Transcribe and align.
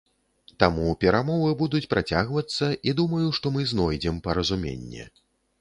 Таму 0.61 0.93
перамовы 1.03 1.51
будуць 1.59 1.83
працягвацца, 1.93 2.71
і 2.89 2.97
думаю, 3.03 3.23
што 3.41 3.55
мы 3.59 3.69
знойдзем 3.73 4.15
паразуменне. 4.31 5.03